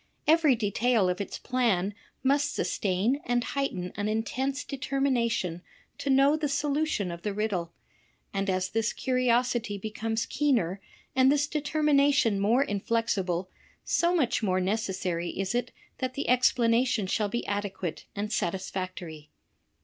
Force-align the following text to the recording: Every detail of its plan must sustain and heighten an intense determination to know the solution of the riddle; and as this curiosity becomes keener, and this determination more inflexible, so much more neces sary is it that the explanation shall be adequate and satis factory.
Every 0.25 0.55
detail 0.55 1.09
of 1.09 1.21
its 1.21 1.37
plan 1.37 1.93
must 2.23 2.55
sustain 2.55 3.21
and 3.23 3.43
heighten 3.43 3.93
an 3.95 4.07
intense 4.07 4.63
determination 4.63 5.61
to 5.99 6.09
know 6.09 6.35
the 6.35 6.49
solution 6.49 7.11
of 7.11 7.21
the 7.21 7.35
riddle; 7.35 7.71
and 8.33 8.49
as 8.49 8.69
this 8.69 8.93
curiosity 8.93 9.77
becomes 9.77 10.25
keener, 10.25 10.81
and 11.15 11.31
this 11.31 11.45
determination 11.45 12.39
more 12.39 12.63
inflexible, 12.63 13.51
so 13.83 14.15
much 14.15 14.41
more 14.41 14.59
neces 14.59 14.95
sary 14.95 15.39
is 15.39 15.53
it 15.53 15.71
that 15.99 16.15
the 16.15 16.29
explanation 16.29 17.05
shall 17.05 17.29
be 17.29 17.45
adequate 17.45 18.05
and 18.15 18.33
satis 18.33 18.71
factory. 18.71 19.29